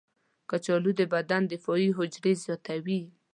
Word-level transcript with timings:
کچالو 0.49 0.91
د 0.99 1.01
بدن 1.13 1.41
دفاعي 1.53 1.89
حجرې 1.97 2.33
زیاتوي. 2.43 3.01